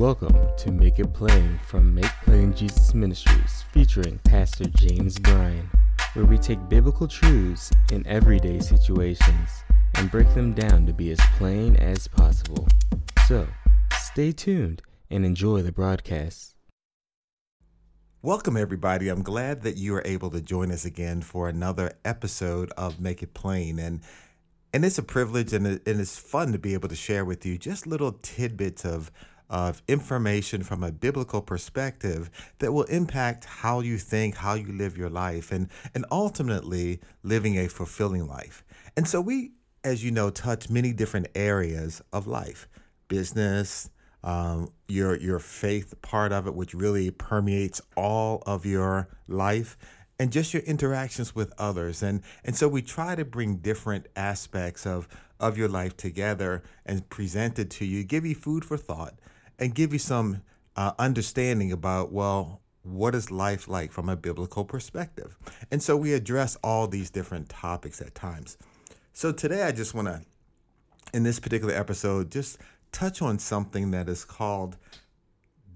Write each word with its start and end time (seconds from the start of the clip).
Welcome 0.00 0.34
to 0.56 0.72
Make 0.72 0.98
It 0.98 1.12
Plain 1.12 1.60
from 1.66 1.94
Make 1.94 2.10
Plain 2.24 2.54
Jesus 2.54 2.94
Ministries, 2.94 3.66
featuring 3.70 4.18
Pastor 4.24 4.64
James 4.64 5.18
Bryan, 5.18 5.68
where 6.14 6.24
we 6.24 6.38
take 6.38 6.70
biblical 6.70 7.06
truths 7.06 7.70
in 7.92 8.06
everyday 8.06 8.60
situations 8.60 9.50
and 9.96 10.10
break 10.10 10.32
them 10.32 10.54
down 10.54 10.86
to 10.86 10.94
be 10.94 11.10
as 11.10 11.20
plain 11.36 11.76
as 11.76 12.08
possible. 12.08 12.66
So, 13.28 13.46
stay 13.92 14.32
tuned 14.32 14.80
and 15.10 15.26
enjoy 15.26 15.60
the 15.60 15.70
broadcast. 15.70 16.54
Welcome, 18.22 18.56
everybody. 18.56 19.10
I'm 19.10 19.22
glad 19.22 19.60
that 19.64 19.76
you 19.76 19.94
are 19.96 20.02
able 20.06 20.30
to 20.30 20.40
join 20.40 20.72
us 20.72 20.86
again 20.86 21.20
for 21.20 21.46
another 21.46 21.92
episode 22.06 22.72
of 22.74 23.02
Make 23.02 23.22
It 23.22 23.34
Plain. 23.34 23.78
And 23.78 24.00
and 24.72 24.84
it's 24.84 24.98
a 24.98 25.02
privilege 25.02 25.52
and, 25.52 25.66
and 25.66 25.80
it's 25.84 26.16
fun 26.16 26.52
to 26.52 26.58
be 26.58 26.74
able 26.74 26.88
to 26.88 26.96
share 26.96 27.24
with 27.24 27.44
you 27.44 27.58
just 27.58 27.86
little 27.86 28.12
tidbits 28.22 28.84
of 28.84 29.10
of 29.50 29.82
information 29.88 30.62
from 30.62 30.82
a 30.84 30.92
biblical 30.92 31.42
perspective 31.42 32.30
that 32.60 32.72
will 32.72 32.84
impact 32.84 33.44
how 33.44 33.80
you 33.80 33.98
think, 33.98 34.36
how 34.36 34.54
you 34.54 34.72
live 34.72 34.96
your 34.96 35.10
life, 35.10 35.50
and 35.52 35.68
and 35.94 36.06
ultimately 36.10 37.00
living 37.22 37.58
a 37.58 37.68
fulfilling 37.68 38.26
life. 38.26 38.64
And 38.96 39.06
so 39.06 39.20
we, 39.20 39.52
as 39.84 40.04
you 40.04 40.12
know, 40.12 40.30
touch 40.30 40.70
many 40.70 40.92
different 40.92 41.28
areas 41.34 42.00
of 42.12 42.26
life, 42.26 42.68
business, 43.08 43.90
um, 44.22 44.68
your 44.88 45.16
your 45.16 45.40
faith 45.40 46.00
part 46.00 46.32
of 46.32 46.46
it, 46.46 46.54
which 46.54 46.72
really 46.72 47.10
permeates 47.10 47.80
all 47.96 48.42
of 48.46 48.64
your 48.64 49.08
life, 49.26 49.76
and 50.18 50.30
just 50.30 50.54
your 50.54 50.62
interactions 50.62 51.34
with 51.34 51.52
others. 51.58 52.02
And 52.02 52.22
and 52.44 52.54
so 52.54 52.68
we 52.68 52.82
try 52.82 53.16
to 53.16 53.24
bring 53.24 53.56
different 53.56 54.06
aspects 54.14 54.86
of 54.86 55.08
of 55.40 55.58
your 55.58 55.68
life 55.68 55.96
together 55.96 56.62
and 56.86 57.08
present 57.08 57.58
it 57.58 57.70
to 57.70 57.84
you, 57.84 58.04
give 58.04 58.26
you 58.26 58.34
food 58.34 58.64
for 58.64 58.76
thought, 58.76 59.14
and 59.60 59.74
give 59.74 59.92
you 59.92 59.98
some 59.98 60.42
uh, 60.74 60.92
understanding 60.98 61.70
about 61.70 62.10
well 62.10 62.60
what 62.82 63.14
is 63.14 63.30
life 63.30 63.68
like 63.68 63.92
from 63.92 64.08
a 64.08 64.16
biblical 64.16 64.64
perspective. 64.64 65.36
And 65.70 65.82
so 65.82 65.96
we 65.96 66.14
address 66.14 66.56
all 66.64 66.88
these 66.88 67.10
different 67.10 67.50
topics 67.50 68.00
at 68.00 68.14
times. 68.14 68.56
So 69.12 69.32
today 69.32 69.64
I 69.64 69.72
just 69.72 69.94
want 69.94 70.08
to 70.08 70.22
in 71.12 71.22
this 71.22 71.38
particular 71.38 71.74
episode 71.74 72.30
just 72.30 72.58
touch 72.92 73.20
on 73.20 73.38
something 73.38 73.90
that 73.90 74.08
is 74.08 74.24
called 74.24 74.76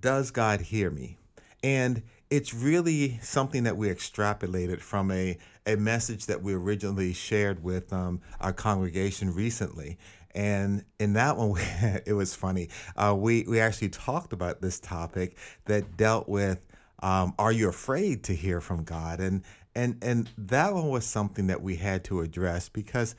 Does 0.01 0.31
God 0.31 0.63
Hear 0.63 0.91
Me? 0.91 1.19
And 1.63 2.03
it's 2.31 2.55
really 2.55 3.19
something 3.23 3.65
that 3.65 3.77
we 3.77 3.89
extrapolated 3.89 4.81
from 4.81 5.11
a, 5.11 5.39
a 5.67 5.77
message 5.77 6.27
that 6.27 6.43
we 6.43 6.55
originally 6.55 7.13
shared 7.13 7.63
with 7.63 7.93
um, 7.93 8.21
our 8.41 8.53
congregation 8.53 9.35
recently. 9.35 9.99
And 10.35 10.85
in 10.99 11.15
that 11.15 11.37
one, 11.37 11.61
it 12.07 12.15
was 12.15 12.35
funny. 12.35 12.69
Uh, 12.97 13.15
we, 13.17 13.45
we 13.49 13.61
actually 13.61 13.91
talked 13.91 14.33
about 14.33 14.61
this 14.61 14.81
topic 14.81 15.37
that 15.67 15.97
dealt 15.97 16.29
with 16.29 16.61
um, 17.03 17.35
Are 17.39 17.53
you 17.53 17.69
afraid 17.69 18.25
to 18.25 18.35
hear 18.35 18.61
from 18.61 18.85
God? 18.85 19.21
And, 19.21 19.43
and, 19.75 19.99
and 20.03 20.31
that 20.39 20.75
one 20.75 20.89
was 20.89 21.05
something 21.05 21.49
that 21.49 21.63
we 21.63 21.77
had 21.77 22.05
to 22.05 22.21
address 22.21 22.69
because 22.69 23.15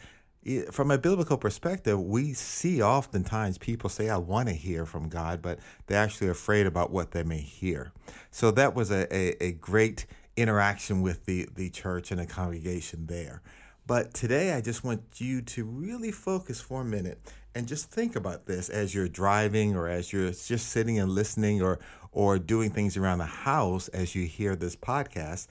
from 0.72 0.92
a 0.92 0.98
biblical 0.98 1.38
perspective, 1.38 2.00
we 2.00 2.34
see 2.34 2.82
oftentimes 2.82 3.58
people 3.58 3.90
say, 3.90 4.10
I 4.10 4.18
want 4.18 4.48
to 4.48 4.54
hear 4.54 4.86
from 4.86 5.10
God, 5.10 5.42
but 5.42 5.60
they're 5.88 6.02
actually 6.02 6.28
afraid 6.28 6.68
about 6.68 6.92
what 6.92 7.12
they 7.12 7.24
may 7.24 7.40
hear. 7.40 7.92
So 8.30 8.52
that 8.52 8.76
was 8.76 8.92
a, 8.92 9.14
a, 9.14 9.44
a 9.44 9.52
great 9.54 10.06
interaction 10.38 11.02
with 11.02 11.26
the, 11.26 11.50
the 11.56 11.70
church 11.72 12.12
and 12.12 12.20
the 12.20 12.28
congregation 12.28 13.08
there. 13.08 13.42
But 13.88 14.14
today, 14.14 14.54
I 14.54 14.62
just 14.62 14.84
want 14.84 15.02
you 15.18 15.42
to 15.42 15.64
really 15.64 16.12
focus 16.12 16.60
for 16.60 16.82
a 16.82 16.86
minute 16.86 17.20
and 17.54 17.68
just 17.68 17.92
think 17.92 18.16
about 18.16 18.46
this 18.46 18.70
as 18.70 18.96
you're 18.96 19.08
driving 19.08 19.76
or 19.76 19.88
as 19.88 20.12
you're 20.12 20.32
just 20.32 20.70
sitting 20.70 21.00
and 21.00 21.12
listening 21.12 21.62
or, 21.62 21.80
or 22.12 22.40
doing 22.40 22.72
things 22.72 22.98
around 22.98 23.20
the 23.20 23.26
house 23.26 23.88
as 23.90 24.16
you 24.16 24.26
hear 24.26 24.56
this 24.56 24.76
podcast. 24.76 25.48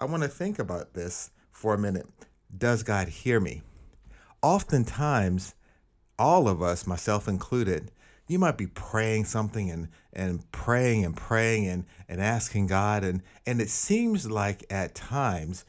I 0.00 0.06
want 0.06 0.22
to 0.22 0.28
think 0.28 0.58
about 0.58 0.94
this 0.94 1.30
for 1.52 1.74
a 1.74 1.78
minute. 1.78 2.06
Does 2.56 2.82
God 2.82 3.08
hear 3.08 3.38
me? 3.38 3.62
oftentimes, 4.44 5.54
all 6.18 6.48
of 6.48 6.60
us, 6.62 6.86
myself 6.86 7.26
included, 7.26 7.90
you 8.28 8.38
might 8.38 8.58
be 8.58 8.66
praying 8.66 9.24
something 9.24 9.70
and 9.70 9.88
and 10.12 10.50
praying 10.52 11.04
and 11.04 11.16
praying 11.16 11.66
and 11.66 11.84
and 12.08 12.20
asking 12.20 12.66
God 12.66 13.02
and 13.04 13.22
and 13.46 13.60
it 13.60 13.70
seems 13.70 14.30
like 14.30 14.64
at 14.70 14.94
times 14.94 15.64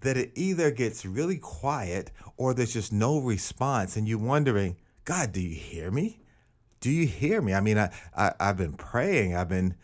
that 0.00 0.16
it 0.16 0.32
either 0.34 0.70
gets 0.70 1.04
really 1.04 1.36
quiet 1.36 2.10
or 2.36 2.54
there's 2.54 2.72
just 2.72 2.92
no 2.92 3.18
response 3.18 3.96
and 3.96 4.08
you're 4.08 4.18
wondering, 4.18 4.76
God, 5.04 5.32
do 5.32 5.40
you 5.40 5.54
hear 5.54 5.90
me? 5.90 6.20
Do 6.80 6.90
you 6.90 7.06
hear 7.06 7.42
me? 7.42 7.52
I 7.54 7.60
mean, 7.60 7.78
I, 7.78 7.90
I 8.16 8.32
I've 8.40 8.56
been 8.56 8.72
praying. 8.72 9.36
I've 9.36 9.48
been 9.48 9.74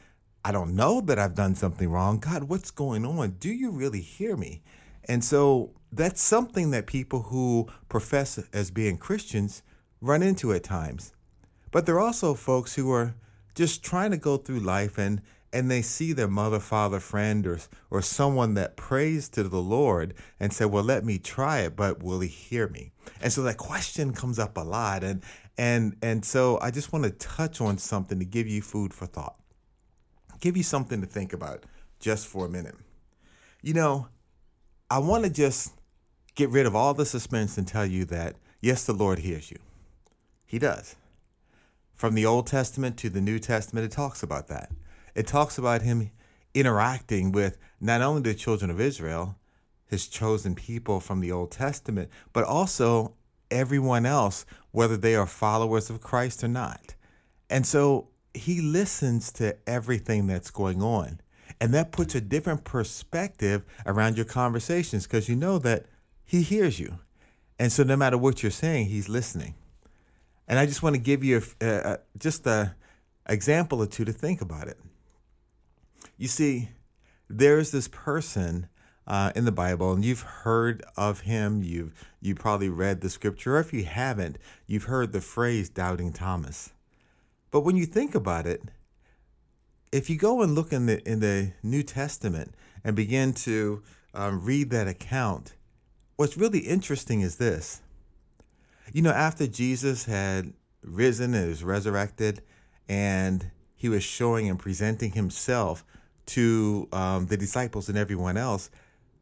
I 0.44 0.52
don't 0.52 0.74
know 0.74 1.00
that 1.02 1.18
I've 1.18 1.34
done 1.34 1.54
something 1.54 1.90
wrong. 1.90 2.18
God, 2.18 2.44
what's 2.44 2.70
going 2.70 3.04
on? 3.04 3.36
Do 3.40 3.50
you 3.50 3.70
really 3.70 4.00
hear 4.00 4.36
me? 4.36 4.62
And 5.04 5.24
so 5.24 5.72
that's 5.92 6.20
something 6.20 6.70
that 6.70 6.86
people 6.86 7.22
who 7.22 7.68
profess 7.88 8.38
as 8.52 8.70
being 8.70 8.96
Christians 8.96 9.62
run 10.00 10.22
into 10.22 10.52
at 10.52 10.64
times. 10.64 11.12
But 11.70 11.84
there 11.84 11.96
are 11.96 12.06
also 12.06 12.34
folks 12.34 12.74
who 12.74 12.90
are 12.92 13.14
just 13.54 13.82
trying 13.84 14.10
to 14.12 14.16
go 14.16 14.36
through 14.36 14.60
life 14.60 14.98
and 14.98 15.20
and 15.52 15.70
they 15.70 15.82
see 15.82 16.12
their 16.12 16.28
mother, 16.28 16.60
father, 16.60 17.00
friend, 17.00 17.46
or 17.46 17.58
or 17.90 18.02
someone 18.02 18.54
that 18.54 18.76
prays 18.76 19.28
to 19.30 19.44
the 19.44 19.60
Lord 19.60 20.14
and 20.40 20.52
say, 20.52 20.64
"Well, 20.64 20.84
let 20.84 21.04
me 21.04 21.18
try 21.18 21.60
it, 21.60 21.76
but 21.76 22.02
will 22.02 22.20
He 22.20 22.28
hear 22.28 22.68
me?" 22.68 22.92
And 23.20 23.32
so 23.32 23.42
that 23.42 23.56
question 23.56 24.12
comes 24.12 24.38
up 24.38 24.56
a 24.56 24.62
lot, 24.62 25.02
and 25.04 25.22
and 25.56 25.96
and 26.02 26.24
so 26.24 26.58
I 26.60 26.70
just 26.70 26.92
want 26.92 27.04
to 27.04 27.10
touch 27.10 27.60
on 27.60 27.78
something 27.78 28.18
to 28.18 28.24
give 28.24 28.46
you 28.46 28.62
food 28.62 28.92
for 28.92 29.06
thought, 29.06 29.36
give 30.40 30.56
you 30.56 30.62
something 30.62 31.00
to 31.00 31.06
think 31.06 31.32
about 31.32 31.64
just 31.98 32.26
for 32.26 32.46
a 32.46 32.50
minute. 32.50 32.76
You 33.62 33.74
know, 33.74 34.08
I 34.90 34.98
want 34.98 35.24
to 35.24 35.30
just 35.30 35.72
get 36.34 36.50
rid 36.50 36.66
of 36.66 36.76
all 36.76 36.94
the 36.94 37.06
suspense 37.06 37.56
and 37.58 37.66
tell 37.66 37.86
you 37.86 38.04
that, 38.06 38.36
yes, 38.60 38.84
the 38.84 38.92
Lord 38.92 39.20
hears 39.20 39.50
you. 39.50 39.58
He 40.44 40.58
does. 40.58 40.96
From 41.94 42.14
the 42.14 42.26
Old 42.26 42.46
Testament 42.46 42.98
to 42.98 43.08
the 43.08 43.22
New 43.22 43.38
Testament, 43.38 43.86
it 43.86 43.90
talks 43.90 44.22
about 44.22 44.48
that. 44.48 44.70
It 45.16 45.26
talks 45.26 45.58
about 45.58 45.82
Him 45.82 46.12
interacting 46.54 47.32
with 47.32 47.58
not 47.80 48.02
only 48.02 48.22
the 48.22 48.34
children 48.34 48.70
of 48.70 48.80
Israel, 48.80 49.36
His 49.88 50.06
chosen 50.06 50.54
people 50.54 51.00
from 51.00 51.20
the 51.20 51.32
Old 51.32 51.50
Testament, 51.50 52.10
but 52.32 52.44
also 52.44 53.14
everyone 53.50 54.06
else, 54.06 54.46
whether 54.70 54.96
they 54.96 55.16
are 55.16 55.26
followers 55.26 55.90
of 55.90 56.00
Christ 56.00 56.44
or 56.44 56.48
not. 56.48 56.94
And 57.50 57.66
so 57.66 58.10
He 58.32 58.60
listens 58.60 59.32
to 59.32 59.56
everything 59.66 60.28
that's 60.28 60.50
going 60.52 60.80
on. 60.82 61.20
And 61.60 61.72
that 61.74 61.92
puts 61.92 62.14
a 62.14 62.20
different 62.20 62.64
perspective 62.64 63.64
around 63.86 64.16
your 64.16 64.26
conversations 64.26 65.06
because 65.06 65.28
you 65.28 65.36
know 65.36 65.58
that 65.60 65.86
he 66.24 66.42
hears 66.42 66.78
you. 66.78 66.98
And 67.58 67.72
so 67.72 67.82
no 67.82 67.96
matter 67.96 68.18
what 68.18 68.42
you're 68.42 68.50
saying, 68.50 68.86
he's 68.86 69.08
listening. 69.08 69.54
And 70.48 70.58
I 70.58 70.66
just 70.66 70.82
want 70.82 70.94
to 70.96 71.00
give 71.00 71.24
you 71.24 71.42
a, 71.60 71.66
a, 71.66 71.98
just 72.18 72.46
an 72.46 72.72
example 73.28 73.80
or 73.80 73.86
two 73.86 74.04
to 74.04 74.12
think 74.12 74.42
about 74.42 74.68
it. 74.68 74.78
You 76.16 76.28
see, 76.28 76.70
there's 77.28 77.70
this 77.70 77.88
person 77.88 78.68
uh, 79.06 79.32
in 79.36 79.44
the 79.44 79.52
Bible, 79.52 79.92
and 79.92 80.04
you've 80.04 80.22
heard 80.22 80.82
of 80.96 81.20
him. 81.20 81.62
You've 81.62 81.92
you 82.20 82.34
probably 82.34 82.68
read 82.68 83.00
the 83.00 83.10
scripture, 83.10 83.56
or 83.56 83.60
if 83.60 83.72
you 83.72 83.84
haven't, 83.84 84.38
you've 84.66 84.84
heard 84.84 85.12
the 85.12 85.20
phrase 85.20 85.68
"doubting 85.68 86.12
Thomas." 86.12 86.72
But 87.50 87.60
when 87.60 87.76
you 87.76 87.86
think 87.86 88.14
about 88.14 88.46
it, 88.46 88.62
if 89.92 90.10
you 90.10 90.16
go 90.16 90.42
and 90.42 90.54
look 90.54 90.72
in 90.72 90.86
the 90.86 91.06
in 91.08 91.20
the 91.20 91.52
New 91.62 91.82
Testament 91.82 92.54
and 92.82 92.96
begin 92.96 93.32
to 93.34 93.82
um, 94.14 94.44
read 94.44 94.70
that 94.70 94.88
account, 94.88 95.54
what's 96.16 96.36
really 96.36 96.60
interesting 96.60 97.20
is 97.20 97.36
this. 97.36 97.82
You 98.92 99.02
know, 99.02 99.10
after 99.10 99.46
Jesus 99.46 100.06
had 100.06 100.52
risen 100.82 101.34
and 101.34 101.48
was 101.48 101.62
resurrected, 101.62 102.42
and 102.88 103.50
he 103.74 103.88
was 103.88 104.02
showing 104.02 104.48
and 104.48 104.58
presenting 104.58 105.12
himself 105.12 105.84
to 106.26 106.88
um, 106.92 107.26
the 107.26 107.36
disciples 107.36 107.88
and 107.88 107.96
everyone 107.96 108.36
else. 108.36 108.70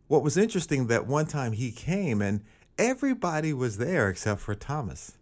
What 0.09 0.23
was 0.23 0.37
interesting 0.37 0.89
that 0.89 1.07
one 1.07 1.27
time 1.27 1.53
he 1.53 1.71
came 1.71 2.21
and 2.21 2.43
everybody 2.79 3.53
was 3.53 3.79
there 3.79 4.09
except 4.09 4.41
for 4.41 4.55
Thomas. 4.55 5.13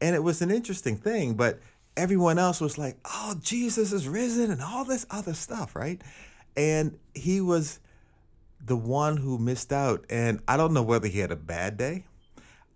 And 0.00 0.14
it 0.14 0.22
was 0.22 0.40
an 0.42 0.50
interesting 0.50 0.96
thing, 0.96 1.34
but 1.34 1.60
everyone 1.96 2.38
else 2.38 2.60
was 2.60 2.78
like, 2.78 2.96
oh, 3.04 3.36
Jesus 3.40 3.92
is 3.92 4.08
risen 4.08 4.50
and 4.50 4.62
all 4.62 4.84
this 4.84 5.06
other 5.10 5.34
stuff, 5.34 5.76
right? 5.76 6.00
And 6.56 6.98
he 7.14 7.40
was 7.40 7.80
the 8.64 8.76
one 8.76 9.18
who 9.18 9.38
missed 9.38 9.72
out. 9.72 10.04
And 10.08 10.40
I 10.48 10.56
don't 10.56 10.72
know 10.72 10.82
whether 10.82 11.08
he 11.08 11.20
had 11.20 11.32
a 11.32 11.36
bad 11.36 11.76
day. 11.76 12.04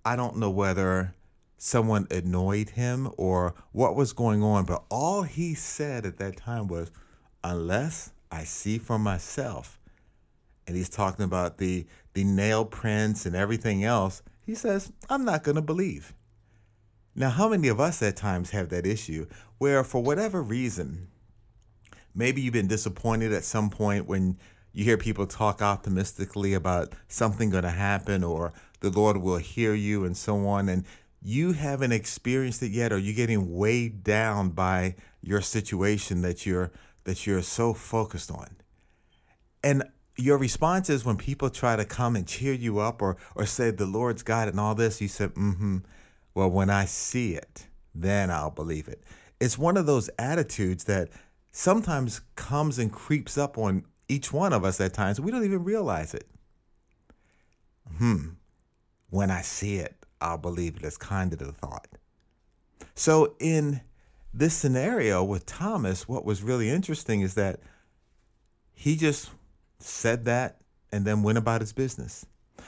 I 0.04 0.16
don't 0.16 0.36
know 0.36 0.50
whether 0.50 1.14
someone 1.56 2.06
annoyed 2.10 2.70
him 2.70 3.10
or 3.16 3.54
what 3.72 3.96
was 3.96 4.12
going 4.12 4.42
on, 4.42 4.66
but 4.66 4.84
all 4.90 5.22
he 5.22 5.54
said 5.54 6.04
at 6.04 6.18
that 6.18 6.36
time 6.36 6.68
was, 6.68 6.90
unless 7.44 8.10
I 8.32 8.42
see 8.44 8.78
for 8.78 8.98
myself. 8.98 9.78
And 10.66 10.76
he's 10.76 10.88
talking 10.88 11.24
about 11.24 11.58
the 11.58 11.86
the 12.14 12.24
nail 12.24 12.64
prints 12.64 13.26
and 13.26 13.36
everything 13.36 13.84
else. 13.84 14.22
He 14.46 14.54
says, 14.54 14.92
I'm 15.10 15.24
not 15.24 15.42
going 15.42 15.56
to 15.56 15.62
believe. 15.62 16.14
Now, 17.14 17.30
how 17.30 17.48
many 17.48 17.68
of 17.68 17.80
us 17.80 18.02
at 18.02 18.16
times 18.16 18.50
have 18.50 18.68
that 18.70 18.86
issue 18.86 19.26
where, 19.58 19.84
for 19.84 20.02
whatever 20.02 20.42
reason, 20.42 21.08
maybe 22.14 22.40
you've 22.40 22.52
been 22.52 22.68
disappointed 22.68 23.32
at 23.32 23.44
some 23.44 23.68
point 23.68 24.06
when 24.06 24.38
you 24.72 24.84
hear 24.84 24.96
people 24.96 25.26
talk 25.26 25.60
optimistically 25.62 26.54
about 26.54 26.92
something 27.08 27.50
going 27.50 27.62
to 27.64 27.70
happen 27.70 28.24
or 28.24 28.52
the 28.80 28.90
Lord 28.90 29.16
will 29.16 29.38
hear 29.38 29.74
you 29.74 30.04
and 30.04 30.16
so 30.16 30.46
on, 30.46 30.68
and 30.68 30.84
you 31.22 31.52
haven't 31.52 31.92
experienced 31.92 32.62
it 32.62 32.70
yet, 32.70 32.92
or 32.92 32.98
you're 32.98 33.14
getting 33.14 33.56
weighed 33.56 34.04
down 34.04 34.50
by 34.50 34.94
your 35.22 35.40
situation 35.40 36.22
that 36.22 36.44
you're 36.44 36.70
that 37.04 37.26
you're 37.26 37.42
so 37.42 37.74
focused 37.74 38.30
on. 38.30 38.56
And 39.62 39.84
your 40.16 40.38
response 40.38 40.90
is 40.90 41.04
when 41.04 41.16
people 41.16 41.50
try 41.50 41.76
to 41.76 41.84
come 41.84 42.16
and 42.16 42.26
cheer 42.26 42.52
you 42.52 42.78
up 42.78 43.02
or 43.02 43.16
or 43.34 43.46
say 43.46 43.70
the 43.70 43.86
Lord's 43.86 44.22
God 44.22 44.48
and 44.48 44.60
all 44.60 44.74
this, 44.74 45.00
you 45.00 45.08
said, 45.08 45.34
mm-hmm. 45.34 45.78
Well, 46.34 46.50
when 46.50 46.68
I 46.68 46.84
see 46.84 47.34
it, 47.34 47.68
then 47.94 48.30
I'll 48.30 48.50
believe 48.50 48.88
it. 48.88 49.04
It's 49.40 49.56
one 49.56 49.76
of 49.76 49.86
those 49.86 50.10
attitudes 50.18 50.84
that 50.84 51.10
sometimes 51.52 52.20
comes 52.34 52.78
and 52.78 52.92
creeps 52.92 53.38
up 53.38 53.56
on 53.56 53.84
each 54.08 54.32
one 54.32 54.52
of 54.52 54.64
us 54.64 54.80
at 54.80 54.92
times. 54.92 55.20
We 55.20 55.30
don't 55.30 55.44
even 55.44 55.62
realize 55.62 56.12
it. 56.12 56.26
Hmm. 57.98 58.30
When 59.10 59.30
I 59.30 59.42
see 59.42 59.76
it, 59.76 59.94
I'll 60.20 60.38
believe 60.38 60.76
it. 60.76 60.82
It's 60.82 60.96
kind 60.96 61.32
of 61.32 61.38
the 61.38 61.52
thought. 61.52 61.86
So 62.96 63.36
in 63.38 63.80
this 64.34 64.54
scenario 64.54 65.22
with 65.22 65.46
Thomas, 65.46 66.08
what 66.08 66.24
was 66.24 66.42
really 66.42 66.68
interesting 66.68 67.20
is 67.20 67.34
that 67.34 67.60
he 68.72 68.96
just 68.96 69.30
said 69.78 70.24
that, 70.24 70.56
and 70.90 71.04
then 71.04 71.22
went 71.22 71.38
about 71.38 71.60
his 71.60 71.72
business. 71.72 72.26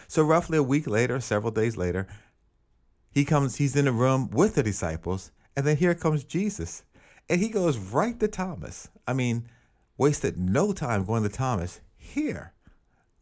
So, 0.08 0.22
roughly 0.22 0.58
a 0.58 0.62
week 0.62 0.86
later, 0.86 1.20
several 1.20 1.50
days 1.50 1.76
later, 1.76 2.06
he 3.10 3.24
comes, 3.24 3.56
he's 3.56 3.74
in 3.74 3.88
a 3.88 3.92
room 3.92 4.30
with 4.30 4.54
the 4.54 4.62
disciples, 4.62 5.32
and 5.56 5.66
then 5.66 5.76
here 5.76 5.94
comes 5.94 6.22
Jesus. 6.22 6.84
And 7.28 7.40
he 7.40 7.48
goes 7.48 7.78
right 7.78 8.18
to 8.20 8.28
Thomas. 8.28 8.88
I 9.06 9.12
mean, 9.12 9.48
wasted 9.98 10.38
no 10.38 10.72
time 10.72 11.04
going 11.04 11.24
to 11.24 11.28
Thomas. 11.28 11.80
Here, 11.96 12.52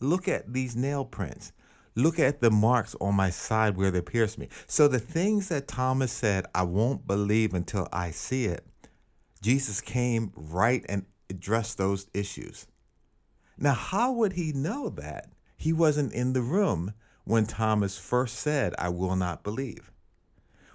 look 0.01 0.29
at 0.29 0.53
these 0.53 0.77
nail 0.77 1.05
prints. 1.05 1.53
Look 1.97 2.19
at 2.19 2.41
the 2.41 2.51
marks 2.51 2.97
on 3.01 3.15
my 3.15 3.31
side 3.31 3.77
where 3.77 3.91
they 3.91 4.01
pierced 4.01 4.39
me. 4.39 4.49
So, 4.67 4.89
the 4.89 4.99
things 4.99 5.49
that 5.49 5.69
Thomas 5.69 6.13
said, 6.13 6.47
I 6.55 6.65
won't 6.65 7.07
believe 7.07 7.55
until 7.55 7.89
I 7.93 8.11
see 8.11 8.47
it, 8.47 8.67
Jesus 9.41 9.81
came 9.81 10.33
right 10.35 10.85
and 10.89 11.07
addressed 11.31 11.79
those 11.79 12.09
issues. 12.13 12.67
Now, 13.57 13.75
how 13.75 14.13
would 14.13 14.33
he 14.33 14.53
know 14.53 14.89
that? 14.91 15.29
He 15.57 15.73
wasn't 15.73 16.13
in 16.13 16.33
the 16.33 16.43
room 16.43 16.95
when 17.25 17.47
Thomas 17.47 17.97
first 17.97 18.37
said, 18.37 18.75
I 18.79 18.89
will 18.89 19.17
not 19.17 19.45
believe. 19.45 19.93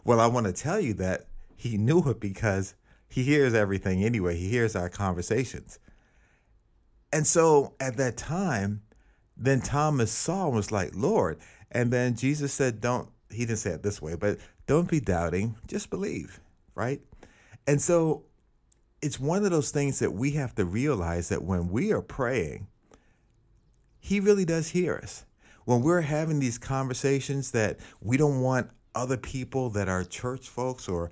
Well, 0.04 0.20
I 0.20 0.28
want 0.28 0.46
to 0.48 0.54
tell 0.54 0.80
you 0.80 0.94
that 0.96 1.26
he 1.56 1.78
knew 1.78 2.02
it 2.10 2.20
because 2.20 2.76
he 3.10 3.24
hears 3.24 3.54
everything 3.54 4.04
anyway. 4.04 4.38
He 4.38 4.48
hears 4.48 4.76
our 4.76 4.90
conversations. 4.90 5.80
And 7.12 7.28
so 7.28 7.74
at 7.80 7.98
that 7.98 8.18
time, 8.18 8.82
then 9.40 9.62
Thomas 9.62 10.12
saw 10.12 10.48
and 10.48 10.56
was 10.56 10.72
like, 10.72 10.92
Lord. 10.94 11.40
And 11.72 11.92
then 11.92 12.16
Jesus 12.16 12.54
said, 12.54 12.82
Don't, 12.82 13.10
he 13.32 13.46
didn't 13.46 13.60
say 13.60 13.72
it 13.72 13.84
this 13.84 14.02
way, 14.02 14.16
but 14.16 14.38
don't 14.68 14.90
be 14.90 15.00
doubting, 15.00 15.56
just 15.68 15.90
believe, 15.90 16.40
right? 16.76 17.02
And 17.66 17.82
so 17.82 18.26
it's 19.02 19.20
one 19.20 19.46
of 19.46 19.52
those 19.52 19.72
things 19.72 20.00
that 20.00 20.12
we 20.12 20.32
have 20.32 20.54
to 20.56 20.66
realize 20.66 21.30
that 21.30 21.44
when 21.44 21.70
we 21.70 21.92
are 21.92 22.02
praying, 22.02 22.68
He 24.00 24.20
really 24.20 24.46
does 24.46 24.70
hear 24.70 25.00
us. 25.02 25.26
When 25.66 25.82
we're 25.82 26.02
having 26.02 26.40
these 26.40 26.58
conversations 26.58 27.52
that 27.52 27.80
we 28.02 28.18
don't 28.18 28.42
want 28.42 28.72
other 28.96 29.18
people 29.18 29.70
that 29.70 29.88
are 29.88 30.04
church 30.04 30.48
folks 30.50 30.88
or 30.88 31.12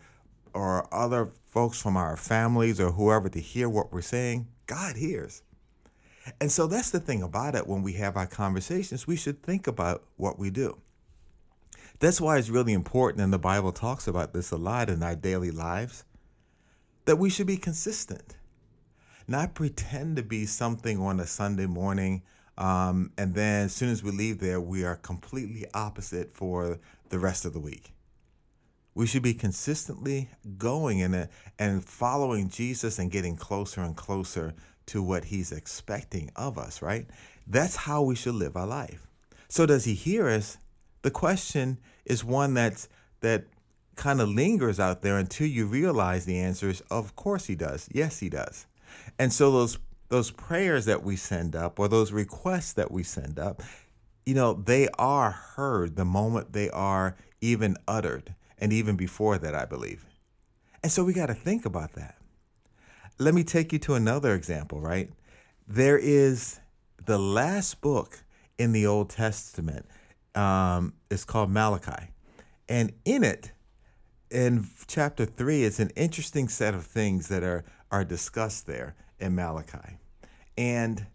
or 0.54 0.92
other 0.94 1.30
folks 1.46 1.80
from 1.80 1.96
our 1.96 2.18
families 2.18 2.80
or 2.80 2.92
whoever 2.92 3.30
to 3.30 3.40
hear 3.40 3.70
what 3.70 3.94
we're 3.94 4.02
saying, 4.02 4.48
God 4.66 4.96
hears. 4.96 5.44
And 6.40 6.52
so 6.52 6.68
that's 6.68 6.92
the 6.92 7.00
thing 7.00 7.22
about 7.24 7.56
it 7.56 7.68
when 7.68 7.84
we 7.84 7.94
have 7.94 8.18
our 8.18 8.28
conversations, 8.28 9.08
we 9.08 9.16
should 9.16 9.42
think 9.44 9.68
about 9.68 10.04
what 10.18 10.38
we 10.38 10.50
do. 10.50 10.78
That's 12.00 12.22
why 12.22 12.38
it's 12.38 12.50
really 12.50 12.74
important, 12.74 13.24
and 13.24 13.34
the 13.34 13.40
Bible 13.40 13.72
talks 13.72 14.08
about 14.08 14.34
this 14.34 14.52
a 14.52 14.58
lot 14.58 14.90
in 14.90 15.02
our 15.02 15.16
daily 15.16 15.52
lives 15.52 16.04
that 17.06 17.18
we 17.18 17.30
should 17.30 17.48
be 17.48 17.58
consistent, 17.58 18.36
not 19.28 19.56
pretend 19.56 20.18
to 20.18 20.24
be 20.24 20.46
something 20.46 21.00
on 21.00 21.20
a 21.20 21.26
Sunday 21.26 21.66
morning. 21.66 22.22
Um, 22.58 23.12
and 23.18 23.34
then 23.34 23.66
as 23.66 23.74
soon 23.74 23.90
as 23.90 24.04
we 24.04 24.12
leave 24.12 24.40
there, 24.40 24.60
we 24.60 24.84
are 24.84 24.98
completely 24.98 25.66
opposite 25.74 26.34
for 26.34 26.80
the 27.10 27.18
rest 27.18 27.46
of 27.46 27.54
the 27.54 27.60
week. 27.60 27.94
We 28.94 29.08
should 29.08 29.24
be 29.24 29.34
consistently 29.34 30.30
going 30.58 31.00
in 31.00 31.14
it 31.14 31.30
and 31.58 31.84
following 31.84 32.50
Jesus 32.50 33.00
and 33.00 33.10
getting 33.10 33.38
closer 33.38 33.82
and 33.82 33.96
closer 33.96 34.54
to 34.88 35.04
what 35.04 35.26
he's 35.26 35.52
expecting 35.52 36.32
of 36.36 36.58
us, 36.58 36.82
right? 36.82 37.08
That's 37.46 37.76
how 37.76 38.02
we 38.02 38.16
should 38.16 38.36
live 38.36 38.56
our 38.56 38.68
life. 38.68 39.08
So 39.50 39.66
does 39.66 39.86
he 39.86 39.94
hear 39.94 40.28
us? 40.28 40.58
The 41.02 41.12
question 41.12 41.78
is 42.06 42.24
one 42.24 42.54
that's 42.54 42.90
that 43.22 43.46
kind 43.96 44.22
of 44.22 44.30
lingers 44.30 44.80
out 44.80 45.02
there 45.02 45.18
until 45.18 45.48
you 45.48 45.66
realize 45.66 46.26
the 46.26 46.40
answer 46.40 46.70
is 46.70 46.82
of 46.92 47.16
course 47.16 47.46
he 47.46 47.56
does. 47.56 47.88
Yes, 47.92 48.20
he 48.20 48.30
does. 48.30 48.66
And 49.18 49.32
so 49.32 49.52
those 49.52 49.78
those 50.10 50.32
prayers 50.32 50.86
that 50.86 51.04
we 51.04 51.16
send 51.16 51.56
up 51.56 51.80
or 51.80 51.88
those 51.88 52.12
requests 52.12 52.74
that 52.74 52.92
we 52.92 53.04
send 53.04 53.40
up, 53.40 53.62
you 54.26 54.34
know, 54.34 54.54
they 54.54 54.88
are 54.98 55.32
heard 55.32 55.96
the 55.96 56.06
moment 56.06 56.54
they 56.54 56.70
are 56.70 57.18
even 57.42 57.76
uttered 57.88 58.34
and 58.58 58.72
even 58.72 58.96
before 58.96 59.38
that, 59.38 59.54
I 59.54 59.66
believe. 59.66 60.06
And 60.84 60.92
so 60.92 61.04
we 61.04 61.14
got 61.14 61.28
to 61.28 61.34
think 61.34 61.66
about 61.66 61.94
that. 61.94 62.17
Let 63.20 63.34
me 63.34 63.44
take 63.44 63.74
you 63.74 63.80
to 63.80 63.96
another 63.96 64.36
example, 64.36 64.80
right? 64.80 65.10
There 65.68 65.98
is 65.98 66.60
the 67.06 67.18
last 67.18 67.82
book 67.82 68.24
in 68.58 68.74
the 68.74 68.86
Old 68.86 69.10
Testament. 69.10 69.86
Um, 70.36 70.94
it's 71.10 71.26
called 71.26 71.50
Malachi. 71.50 72.12
And 72.70 72.94
in 73.06 73.24
it, 73.24 73.52
in 74.30 74.68
chapter 74.88 75.26
three, 75.26 75.64
it's 75.64 75.80
an 75.80 75.90
interesting 75.96 76.48
set 76.48 76.74
of 76.74 76.86
things 76.86 77.28
that 77.30 77.44
are 77.44 77.64
are 77.92 78.04
discussed 78.04 78.68
there 78.68 78.96
in 79.20 79.34
Malachi, 79.34 79.98
and 80.58 81.08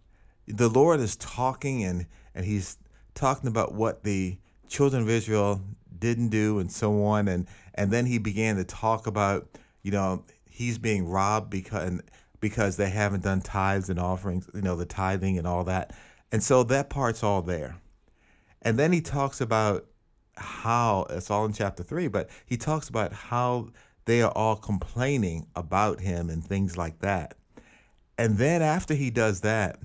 the 0.46 0.70
Lord 0.70 1.00
is 1.00 1.16
talking 1.16 1.84
and 1.84 2.06
and 2.34 2.46
He's 2.46 2.78
talking 3.14 3.48
about 3.48 3.74
what 3.74 4.02
the 4.02 4.38
children 4.68 5.02
of 5.02 5.10
Israel 5.10 5.60
didn't 5.98 6.30
do 6.30 6.58
and 6.58 6.72
so 6.72 7.04
on, 7.04 7.28
and 7.28 7.46
and 7.74 7.90
then 7.90 8.06
He 8.06 8.16
began 8.16 8.56
to 8.56 8.64
talk 8.64 9.06
about 9.06 9.58
you 9.82 9.90
know 9.90 10.24
He's 10.62 10.78
being 10.78 11.06
robbed 11.06 11.50
because 11.50 12.00
because 12.40 12.76
they 12.76 12.90
haven't 12.90 13.22
done 13.22 13.40
tithes 13.40 13.88
and 13.88 13.98
offerings, 14.00 14.48
you 14.54 14.62
know 14.62 14.76
the 14.76 14.86
tithing 14.86 15.38
and 15.38 15.46
all 15.46 15.64
that, 15.64 15.94
and 16.30 16.42
so 16.42 16.62
that 16.64 16.90
part's 16.90 17.22
all 17.22 17.42
there, 17.42 17.76
and 18.62 18.78
then 18.78 18.92
He 18.92 19.00
talks 19.00 19.40
about 19.40 19.86
how 20.36 21.06
it's 21.10 21.30
all 21.30 21.44
in 21.44 21.52
chapter 21.52 21.82
three, 21.82 22.08
but 22.08 22.28
he 22.46 22.56
talks 22.56 22.88
about 22.88 23.12
how 23.12 23.68
they 24.04 24.22
are 24.22 24.32
all 24.32 24.56
complaining 24.56 25.46
about 25.54 26.00
him 26.00 26.30
and 26.30 26.44
things 26.44 26.76
like 26.76 27.00
that. 27.00 27.34
And 28.18 28.38
then 28.38 28.62
after 28.62 28.94
he 28.94 29.10
does 29.10 29.40
that, 29.42 29.78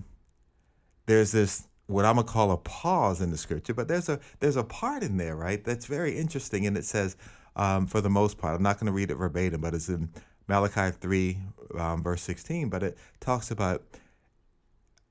there's 1.05 1.31
this 1.31 1.67
what 1.87 2.03
I'm 2.03 2.15
gonna 2.15 2.27
call 2.27 2.51
a 2.51 2.57
pause 2.57 3.21
in 3.21 3.31
the 3.31 3.37
scripture, 3.37 3.73
but 3.73 3.87
there's 3.87 4.09
a 4.09 4.19
there's 4.39 4.57
a 4.57 4.63
part 4.63 5.03
in 5.03 5.17
there, 5.17 5.35
right? 5.35 5.63
That's 5.63 5.85
very 5.85 6.17
interesting, 6.17 6.65
and 6.65 6.77
it 6.77 6.83
says, 6.83 7.15
um, 7.55 7.87
for 7.87 8.01
the 8.01 8.09
most 8.09 8.37
part, 8.37 8.55
I'm 8.55 8.63
not 8.63 8.79
gonna 8.79 8.91
read 8.91 9.09
it 9.09 9.15
verbatim, 9.15 9.61
but 9.61 9.73
it's 9.73 9.87
in 9.87 10.09
Malachi 10.47 10.91
three, 10.91 11.39
um, 11.77 12.03
verse 12.03 12.21
16. 12.21 12.69
But 12.69 12.83
it 12.83 12.97
talks 13.19 13.51
about 13.51 13.83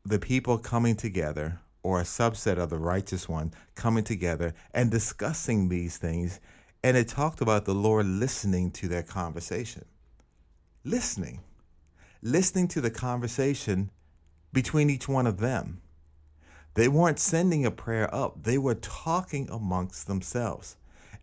the 0.04 0.18
people 0.18 0.58
coming 0.58 0.96
together 0.96 1.60
or 1.82 2.00
a 2.00 2.04
subset 2.04 2.58
of 2.58 2.70
the 2.70 2.78
righteous 2.78 3.28
one 3.28 3.52
coming 3.74 4.04
together 4.04 4.54
and 4.72 4.90
discussing 4.90 5.68
these 5.68 5.98
things. 5.98 6.40
And 6.82 6.96
it 6.96 7.08
talked 7.08 7.40
about 7.40 7.64
the 7.64 7.74
Lord 7.74 8.06
listening 8.06 8.70
to 8.72 8.88
their 8.88 9.02
conversation. 9.02 9.84
Listening. 10.84 11.40
Listening 12.22 12.68
to 12.68 12.80
the 12.80 12.90
conversation 12.90 13.90
between 14.52 14.90
each 14.90 15.08
one 15.08 15.26
of 15.26 15.38
them. 15.38 15.80
They 16.74 16.88
weren't 16.88 17.18
sending 17.18 17.64
a 17.64 17.70
prayer 17.70 18.12
up, 18.14 18.42
they 18.42 18.58
were 18.58 18.74
talking 18.74 19.48
amongst 19.50 20.06
themselves. 20.06 20.76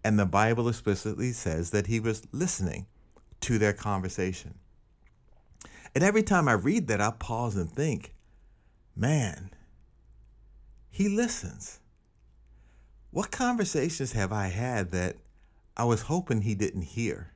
And 0.04 0.20
the 0.20 0.26
Bible 0.26 0.68
explicitly 0.68 1.32
says 1.32 1.70
that 1.72 1.88
he 1.88 2.00
was 2.00 2.24
listening 2.32 2.88
to 3.44 3.58
their 3.58 3.74
conversation. 3.74 4.56
And 5.96 6.04
every 6.04 6.24
time 6.24 6.48
I 6.48 6.54
read 6.54 6.88
that, 6.88 7.02
I 7.02 7.12
pause 7.12 7.56
and 7.56 7.70
think, 7.70 8.16
man, 8.96 9.52
he 10.90 11.08
listens. 11.10 11.80
What 13.12 13.32
conversations 13.32 14.14
have 14.14 14.32
I 14.32 14.48
had 14.48 14.92
that 14.92 15.18
I 15.78 15.84
was 15.84 16.04
hoping 16.04 16.42
he 16.42 16.56
didn't 16.56 16.84
hear? 16.84 17.34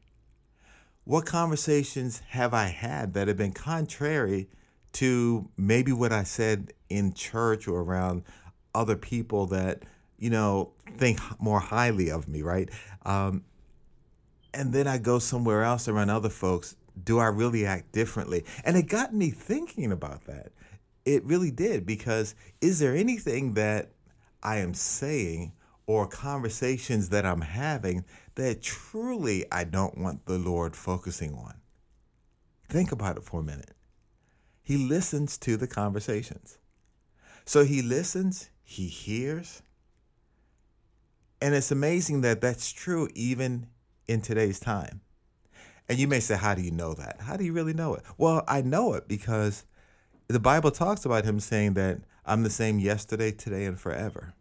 What 1.04 1.26
conversations 1.26 2.22
have 2.30 2.54
I 2.54 2.66
had 2.66 3.14
that 3.14 3.28
have 3.28 3.38
been 3.38 3.54
contrary 3.54 4.50
to 4.94 5.50
maybe 5.56 5.92
what 5.92 6.12
I 6.12 6.24
said 6.24 6.74
in 6.90 7.14
church 7.14 7.68
or 7.68 7.82
around 7.82 8.24
other 8.74 8.96
people 8.96 9.46
that, 9.48 9.84
you 10.18 10.30
know, 10.30 10.72
think 10.98 11.20
more 11.40 11.60
highly 11.60 12.10
of 12.10 12.28
me, 12.28 12.42
right? 12.42 12.70
Um, 13.06 13.44
and 14.54 14.74
then 14.74 14.88
I 14.88 14.98
go 14.98 15.20
somewhere 15.20 15.64
else 15.64 15.88
around 15.88 16.10
other 16.10 16.30
folks, 16.30 16.76
do 17.04 17.20
I 17.20 17.28
really 17.28 17.66
act 17.66 17.92
differently? 17.92 18.46
And 18.64 18.76
it 18.76 18.88
got 18.88 19.14
me 19.14 19.30
thinking 19.30 19.92
about 19.92 20.26
that. 20.26 20.52
It 21.06 21.24
really 21.24 21.52
did 21.52 21.86
because 21.86 22.36
is 22.62 22.80
there 22.80 22.96
anything 22.96 23.54
that 23.54 23.92
I 24.44 24.58
am 24.58 24.74
saying 24.74 25.54
or 25.86 26.08
conversations 26.08 27.10
that 27.10 27.26
I'm 27.26 27.42
having 27.42 28.04
that 28.36 28.62
truly 28.62 29.46
I 29.52 29.64
don't 29.64 29.98
want 29.98 30.26
the 30.26 30.38
Lord 30.38 30.76
focusing 30.76 31.34
on? 31.34 31.56
Think 32.68 32.92
about 32.92 33.18
it 33.18 33.24
for 33.24 33.40
a 33.40 33.44
minute. 33.44 33.76
He 34.64 34.76
listens 34.76 35.38
to 35.40 35.56
the 35.56 35.68
conversations. 35.68 36.58
So 37.46 37.64
he 37.64 37.82
listens, 37.82 38.50
he 38.64 38.88
hears. 38.88 39.62
And 41.42 41.56
it's 41.56 41.72
amazing 41.72 42.22
that 42.22 42.42
that's 42.42 42.72
true 42.72 43.08
even 43.14 43.68
in 44.08 44.22
today's 44.22 44.60
time. 44.60 45.02
And 45.90 45.98
you 45.98 46.08
may 46.08 46.20
say, 46.20 46.36
How 46.38 46.56
do 46.56 46.62
you 46.62 46.72
know 46.72 46.94
that? 46.94 47.22
How 47.22 47.38
do 47.38 47.44
you 47.44 47.54
really 47.54 47.74
know 47.74 47.94
it? 47.96 48.04
Well, 48.18 48.44
I 48.48 48.62
know 48.62 48.94
it 48.94 49.08
because 49.08 49.66
the 50.28 50.40
Bible 50.40 50.72
talks 50.72 51.06
about 51.06 51.26
him 51.26 51.40
saying 51.40 51.74
that 51.76 52.00
I'm 52.26 52.44
the 52.44 52.50
same 52.50 52.80
yesterday, 52.80 53.32
today, 53.32 53.66
and 53.66 53.80
forever. 53.80 54.34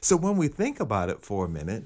So 0.00 0.16
when 0.16 0.36
we 0.36 0.48
think 0.48 0.78
about 0.78 1.08
it 1.08 1.22
for 1.22 1.44
a 1.44 1.48
minute, 1.48 1.84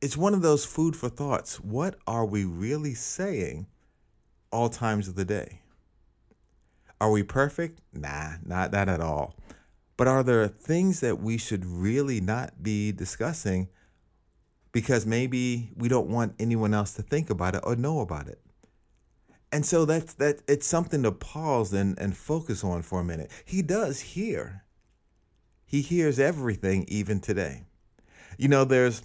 it's 0.00 0.16
one 0.16 0.34
of 0.34 0.42
those 0.42 0.64
food 0.64 0.96
for 0.96 1.08
thoughts. 1.08 1.60
What 1.60 1.96
are 2.06 2.26
we 2.26 2.44
really 2.44 2.94
saying 2.94 3.66
all 4.50 4.68
times 4.68 5.08
of 5.08 5.14
the 5.14 5.24
day? 5.24 5.60
Are 7.00 7.10
we 7.10 7.22
perfect? 7.22 7.80
Nah, 7.92 8.34
not 8.44 8.72
that 8.72 8.88
at 8.88 9.00
all. 9.00 9.36
But 9.96 10.08
are 10.08 10.22
there 10.22 10.46
things 10.48 11.00
that 11.00 11.20
we 11.20 11.38
should 11.38 11.64
really 11.64 12.20
not 12.20 12.62
be 12.62 12.92
discussing 12.92 13.68
because 14.78 15.04
maybe 15.04 15.72
we 15.74 15.88
don't 15.88 16.06
want 16.06 16.36
anyone 16.38 16.72
else 16.72 16.92
to 16.92 17.02
think 17.02 17.30
about 17.30 17.56
it 17.56 17.62
or 17.64 17.74
know 17.74 17.98
about 17.98 18.28
it? 18.28 18.40
And 19.50 19.66
so 19.66 19.84
that's 19.84 20.14
that 20.14 20.40
it's 20.46 20.68
something 20.68 21.02
to 21.02 21.10
pause 21.10 21.72
and, 21.72 21.98
and 21.98 22.16
focus 22.16 22.62
on 22.62 22.82
for 22.82 23.00
a 23.00 23.04
minute. 23.04 23.28
He 23.44 23.60
does 23.60 23.98
hear. 23.98 24.62
He 25.66 25.80
hears 25.82 26.20
everything 26.20 26.84
even 26.86 27.18
today. 27.18 27.64
You 28.36 28.46
know, 28.46 28.64
there's 28.64 29.02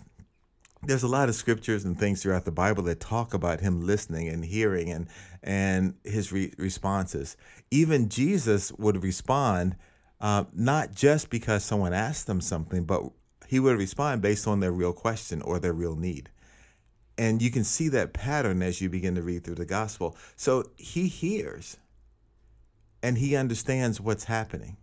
there's 0.84 1.02
a 1.02 1.08
lot 1.08 1.28
of 1.28 1.34
scriptures 1.34 1.86
and 1.86 1.98
things 1.98 2.22
throughout 2.22 2.46
the 2.46 2.52
Bible 2.52 2.84
that 2.84 3.00
talk 3.00 3.34
about 3.34 3.62
him 3.62 3.82
listening 3.82 4.28
and 4.28 4.46
hearing 4.46 4.92
and 4.92 5.08
and 5.42 5.96
his 6.04 6.32
re- 6.32 6.54
responses. 6.60 7.36
Even 7.72 8.10
Jesus 8.10 8.72
would 8.74 9.02
respond 9.02 9.76
uh, 10.22 10.44
not 10.54 10.94
just 10.94 11.32
because 11.32 11.64
someone 11.64 11.94
asked 11.94 12.30
him 12.30 12.42
something, 12.42 12.84
but 12.84 13.02
he 13.54 13.60
would 13.60 13.78
respond 13.78 14.20
based 14.20 14.48
on 14.48 14.62
their 14.62 14.72
real 14.72 14.94
question 14.94 15.40
or 15.44 15.60
their 15.60 15.74
real 15.74 15.96
need. 15.96 16.32
And 17.20 17.40
you 17.40 17.52
can 17.52 17.64
see 17.64 17.88
that 17.90 18.12
pattern 18.12 18.64
as 18.64 18.82
you 18.82 18.90
begin 18.90 19.14
to 19.14 19.22
read 19.22 19.44
through 19.44 19.62
the 19.62 19.64
gospel. 19.64 20.18
So 20.36 20.72
he 20.76 21.08
hears 21.08 21.78
and 23.04 23.20
he 23.20 23.36
understands 23.36 24.02
what's 24.02 24.24
happening. 24.24 24.78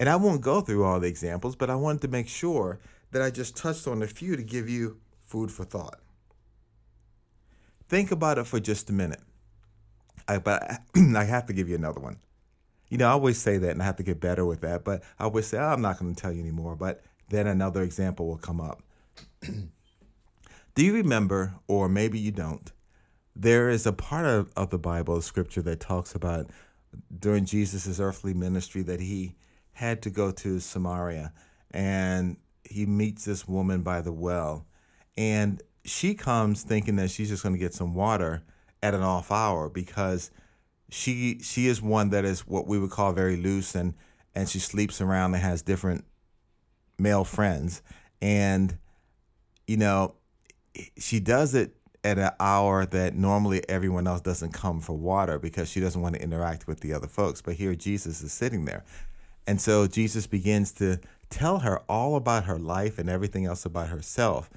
And 0.00 0.08
I 0.08 0.16
won't 0.16 0.40
go 0.40 0.62
through 0.62 0.82
all 0.82 0.98
the 0.98 1.08
examples, 1.08 1.54
but 1.54 1.68
I 1.68 1.74
wanted 1.74 2.00
to 2.00 2.08
make 2.08 2.26
sure 2.26 2.80
that 3.10 3.20
I 3.20 3.28
just 3.28 3.54
touched 3.54 3.86
on 3.86 4.02
a 4.02 4.06
few 4.06 4.34
to 4.34 4.42
give 4.42 4.70
you 4.70 4.96
food 5.26 5.50
for 5.50 5.64
thought. 5.64 6.00
Think 7.86 8.10
about 8.10 8.38
it 8.38 8.46
for 8.46 8.60
just 8.60 8.88
a 8.88 8.94
minute. 8.94 9.20
I, 10.26 10.38
but 10.38 10.62
I, 10.62 10.78
I 11.16 11.24
have 11.24 11.44
to 11.48 11.52
give 11.52 11.68
you 11.68 11.74
another 11.74 12.00
one. 12.00 12.16
You 12.88 12.96
know, 12.96 13.08
I 13.08 13.10
always 13.10 13.36
say 13.36 13.58
that 13.58 13.72
and 13.72 13.82
I 13.82 13.84
have 13.84 13.96
to 13.96 14.02
get 14.02 14.20
better 14.20 14.46
with 14.46 14.62
that, 14.62 14.84
but 14.84 15.02
I 15.18 15.24
always 15.24 15.46
say, 15.46 15.58
oh, 15.58 15.68
I'm 15.68 15.82
not 15.82 15.98
going 15.98 16.14
to 16.14 16.18
tell 16.18 16.32
you 16.32 16.40
anymore. 16.40 16.76
But 16.76 17.02
then 17.32 17.46
another 17.46 17.82
example 17.82 18.26
will 18.28 18.38
come 18.38 18.60
up. 18.60 18.82
Do 20.74 20.84
you 20.84 20.94
remember, 20.94 21.54
or 21.66 21.88
maybe 21.88 22.18
you 22.18 22.30
don't, 22.30 22.70
there 23.34 23.68
is 23.68 23.86
a 23.86 23.92
part 23.92 24.26
of, 24.26 24.52
of 24.56 24.70
the 24.70 24.78
Bible, 24.78 25.20
scripture 25.20 25.62
that 25.62 25.80
talks 25.80 26.14
about 26.14 26.50
during 27.18 27.44
Jesus' 27.44 27.98
earthly 27.98 28.34
ministry 28.34 28.82
that 28.82 29.00
he 29.00 29.34
had 29.72 30.02
to 30.02 30.10
go 30.10 30.30
to 30.30 30.60
Samaria 30.60 31.32
and 31.70 32.36
he 32.64 32.86
meets 32.86 33.24
this 33.24 33.48
woman 33.48 33.82
by 33.82 34.00
the 34.00 34.12
well, 34.12 34.66
and 35.16 35.62
she 35.84 36.14
comes 36.14 36.62
thinking 36.62 36.96
that 36.96 37.10
she's 37.10 37.28
just 37.28 37.42
going 37.42 37.54
to 37.54 37.58
get 37.58 37.74
some 37.74 37.94
water 37.94 38.42
at 38.82 38.94
an 38.94 39.02
off 39.02 39.30
hour 39.30 39.68
because 39.68 40.30
she 40.90 41.38
she 41.40 41.66
is 41.66 41.80
one 41.80 42.10
that 42.10 42.24
is 42.24 42.46
what 42.46 42.66
we 42.66 42.78
would 42.78 42.90
call 42.90 43.12
very 43.12 43.36
loose 43.36 43.74
and 43.74 43.94
and 44.34 44.48
she 44.48 44.58
sleeps 44.58 45.00
around 45.00 45.34
and 45.34 45.42
has 45.42 45.62
different 45.62 46.04
male 47.02 47.24
friends 47.24 47.82
and 48.20 48.78
you 49.66 49.76
know 49.76 50.14
she 50.96 51.20
does 51.20 51.54
it 51.54 51.76
at 52.04 52.18
an 52.18 52.30
hour 52.40 52.84
that 52.86 53.14
normally 53.14 53.68
everyone 53.68 54.06
else 54.06 54.20
doesn't 54.20 54.52
come 54.52 54.80
for 54.80 54.94
water 54.94 55.38
because 55.38 55.68
she 55.68 55.80
doesn't 55.80 56.00
want 56.00 56.14
to 56.14 56.22
interact 56.22 56.66
with 56.66 56.80
the 56.80 56.92
other 56.92 57.06
folks 57.06 57.42
but 57.42 57.54
here 57.54 57.74
Jesus 57.74 58.22
is 58.22 58.32
sitting 58.32 58.64
there 58.64 58.84
and 59.46 59.60
so 59.60 59.86
Jesus 59.86 60.26
begins 60.26 60.72
to 60.72 61.00
tell 61.30 61.60
her 61.60 61.80
all 61.88 62.14
about 62.16 62.44
her 62.44 62.58
life 62.58 62.98
and 62.98 63.08
everything 63.08 63.46
else 63.46 63.64
about 63.64 63.88
herself 63.88 64.50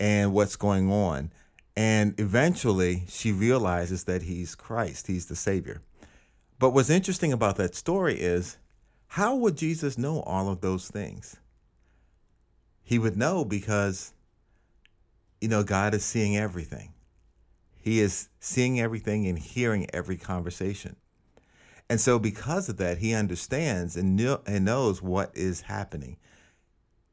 and 0.00 0.32
what's 0.32 0.56
going 0.56 0.90
on. 0.90 1.30
And 1.76 2.18
eventually 2.18 3.04
she 3.08 3.32
realizes 3.32 4.04
that 4.04 4.22
he's 4.22 4.54
Christ, 4.54 5.06
he's 5.06 5.26
the 5.26 5.36
Savior. 5.36 5.82
But 6.58 6.70
what's 6.70 6.90
interesting 6.90 7.32
about 7.32 7.56
that 7.56 7.74
story 7.74 8.18
is 8.20 8.56
how 9.08 9.34
would 9.36 9.56
Jesus 9.56 9.98
know 9.98 10.20
all 10.20 10.48
of 10.48 10.60
those 10.60 10.88
things? 10.88 11.36
He 12.82 12.98
would 12.98 13.16
know 13.16 13.44
because, 13.44 14.12
you 15.40 15.48
know, 15.48 15.62
God 15.62 15.94
is 15.94 16.04
seeing 16.04 16.36
everything. 16.36 16.92
He 17.76 18.00
is 18.00 18.28
seeing 18.38 18.80
everything 18.80 19.26
and 19.26 19.38
hearing 19.38 19.86
every 19.92 20.16
conversation. 20.16 20.96
And 21.90 22.00
so, 22.00 22.18
because 22.18 22.68
of 22.68 22.76
that, 22.78 22.98
he 22.98 23.12
understands 23.12 23.96
and, 23.96 24.18
kn- 24.18 24.38
and 24.46 24.64
knows 24.64 25.02
what 25.02 25.30
is 25.34 25.62
happening. 25.62 26.16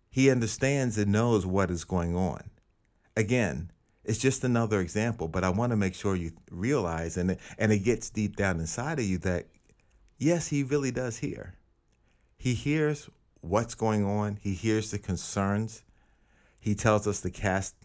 He 0.10 0.30
understands 0.30 0.98
and 0.98 1.12
knows 1.12 1.46
what 1.46 1.70
is 1.70 1.84
going 1.84 2.16
on. 2.16 2.50
Again, 3.16 3.72
it's 4.04 4.18
just 4.18 4.44
another 4.44 4.80
example, 4.80 5.28
but 5.28 5.44
I 5.44 5.50
want 5.50 5.72
to 5.72 5.76
make 5.76 5.94
sure 5.94 6.16
you 6.16 6.32
realize 6.50 7.18
and 7.18 7.38
and 7.58 7.72
it 7.72 7.80
gets 7.80 8.10
deep 8.10 8.36
down 8.36 8.60
inside 8.60 9.00
of 9.00 9.06
you 9.06 9.18
that 9.20 9.48
yes, 10.18 10.48
he 10.48 10.64
really 10.64 10.92
does 10.92 11.18
hear. 11.18 11.56
He 12.38 12.54
hears 12.54 13.10
what's 13.41 13.75
going 13.75 14.05
on. 14.05 14.38
He 14.41 14.53
hears 14.53 14.91
the 14.91 15.00
concerns. 15.00 15.84
He 16.60 16.75
tells 16.75 17.08
us 17.08 17.22
to 17.22 17.29
cast 17.29 17.75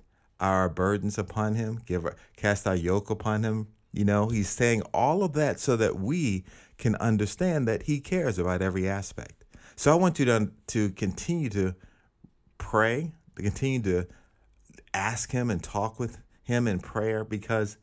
our 0.40 0.68
burdens 0.68 1.16
upon 1.16 1.54
him, 1.54 1.80
give 1.86 2.06
cast 2.36 2.66
our 2.66 2.74
yoke 2.74 3.10
upon 3.10 3.44
him. 3.44 3.68
You 3.92 4.04
know, 4.04 4.28
he's 4.28 4.48
saying 4.48 4.82
all 4.92 5.22
of 5.22 5.34
that 5.34 5.60
so 5.60 5.76
that 5.76 6.00
we 6.00 6.44
can 6.78 6.96
understand 6.96 7.68
that 7.68 7.84
He 7.84 8.00
cares 8.00 8.38
about 8.38 8.62
every 8.62 8.88
aspect. 8.88 9.44
So 9.76 9.92
I 9.92 9.96
want 9.96 10.18
you 10.18 10.24
to, 10.26 10.50
to 10.68 10.90
continue 10.90 11.48
to 11.50 11.74
pray, 12.58 13.12
to 13.36 13.42
continue 13.42 13.82
to 13.82 14.06
ask 14.92 15.30
Him 15.32 15.50
and 15.50 15.62
talk 15.62 15.98
with 15.98 16.18
Him 16.42 16.68
in 16.68 16.80
prayer 16.80 17.24
because 17.24 17.78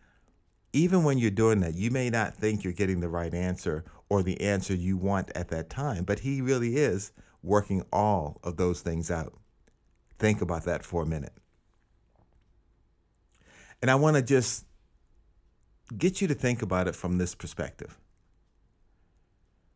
even 0.74 1.04
when 1.04 1.18
you're 1.18 1.32
doing 1.32 1.60
that, 1.62 1.76
you 1.76 1.92
may 1.92 2.10
not 2.10 2.34
think 2.34 2.64
you're 2.64 2.74
getting 2.74 3.02
the 3.02 3.10
right 3.10 3.34
answer 3.34 3.84
or 4.10 4.24
the 4.24 4.40
answer 4.42 4.74
you 4.74 4.98
want 4.98 5.30
at 5.36 5.50
that 5.50 5.70
time, 5.70 6.04
but 6.04 6.20
He 6.20 6.42
really 6.42 6.76
is 6.76 7.12
working 7.44 7.84
all 7.92 8.40
of 8.44 8.58
those 8.58 8.82
things 8.82 9.10
out. 9.10 9.34
Think 10.20 10.42
about 10.42 10.66
that 10.66 10.84
for 10.84 11.04
a 11.04 11.06
minute. 11.06 11.34
And 13.82 13.90
I 13.90 13.96
want 13.96 14.16
to 14.16 14.22
just 14.22 14.66
get 15.98 16.22
you 16.22 16.28
to 16.28 16.34
think 16.34 16.62
about 16.62 16.88
it 16.88 16.96
from 16.96 17.18
this 17.18 17.36
perspective 17.36 17.98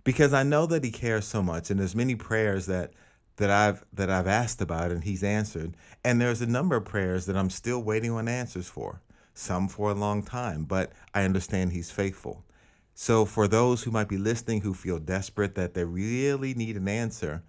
because 0.03 0.33
I 0.33 0.43
know 0.43 0.65
that 0.67 0.83
he 0.83 0.91
cares 0.91 1.25
so 1.25 1.43
much 1.43 1.69
and 1.69 1.79
there's 1.79 1.95
many 1.95 2.15
prayers 2.15 2.67
that 2.67 2.93
that 3.37 3.51
I've 3.51 3.83
that 3.91 4.09
I've 4.09 4.27
asked 4.27 4.61
about 4.61 4.91
and 4.91 5.03
he's 5.03 5.23
answered 5.23 5.75
and 6.05 6.21
there's 6.21 6.41
a 6.41 6.45
number 6.45 6.77
of 6.77 6.85
prayers 6.85 7.25
that 7.25 7.35
I'm 7.35 7.49
still 7.49 7.83
waiting 7.83 8.11
on 8.11 8.29
answers 8.29 8.69
for 8.69 9.01
some 9.33 9.67
for 9.67 9.91
a 9.91 9.95
long 9.95 10.23
time 10.23 10.63
but 10.63 10.93
I 11.13 11.23
understand 11.23 11.73
he's 11.73 11.91
faithful 11.91 12.45
so 12.93 13.25
for 13.25 13.45
those 13.45 13.83
who 13.83 13.91
might 13.91 14.07
be 14.07 14.17
listening 14.17 14.61
who 14.61 14.73
feel 14.73 14.99
desperate 14.99 15.55
that 15.55 15.73
they 15.73 15.83
really 15.83 16.53
need 16.53 16.77
an 16.77 16.87
answer 16.87 17.43